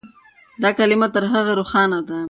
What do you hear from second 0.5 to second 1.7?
دا کلمه تر هغې